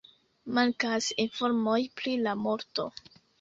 Mankas 0.57 1.09
informoj 1.23 1.77
pri 2.01 2.15
la 2.29 2.35
morto. 2.47 2.89